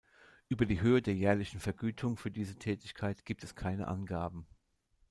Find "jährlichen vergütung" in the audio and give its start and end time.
1.13-2.17